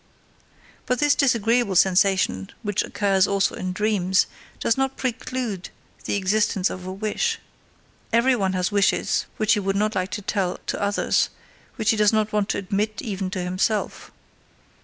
But 0.87 0.97
this 0.97 1.13
disagreeable 1.13 1.75
sensation, 1.75 2.49
which 2.63 2.81
occurs 2.81 3.27
also 3.27 3.53
in 3.53 3.71
dreams, 3.71 4.25
does 4.59 4.75
not 4.75 4.97
preclude 4.97 5.69
the 6.05 6.15
existence 6.15 6.71
of 6.71 6.87
a 6.87 6.91
wish; 6.91 7.37
every 8.11 8.35
one 8.35 8.53
has 8.53 8.71
wishes 8.71 9.27
which 9.37 9.53
he 9.53 9.59
would 9.59 9.75
not 9.75 9.93
like 9.93 10.09
to 10.17 10.23
tell 10.23 10.57
to 10.65 10.81
others, 10.81 11.29
which 11.75 11.91
he 11.91 11.97
does 11.97 12.11
not 12.11 12.33
want 12.33 12.49
to 12.49 12.57
admit 12.57 12.99
even 13.03 13.29
to 13.29 13.43
himself. 13.43 14.11